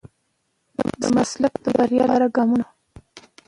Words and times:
د 1.01 1.03
مسلک 1.17 1.53
د 1.63 1.65
بريا 1.77 2.03
لپاره 2.07 2.27
ګامونه. 2.35 2.65